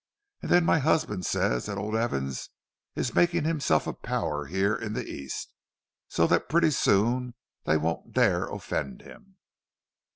And 0.41 0.49
then 0.49 0.65
my 0.65 0.79
husband 0.79 1.27
says 1.27 1.67
that 1.67 1.77
old 1.77 1.95
Evans 1.95 2.49
is 2.95 3.13
making 3.13 3.43
himself 3.43 3.85
a 3.85 3.93
power 3.93 4.47
here 4.47 4.75
in 4.75 4.93
the 4.93 5.05
East; 5.05 5.53
so 6.07 6.25
that 6.25 6.49
pretty 6.49 6.71
soon 6.71 7.35
they 7.65 7.77
won't 7.77 8.11
dare 8.11 8.47
offend 8.47 9.03
him." 9.03 9.35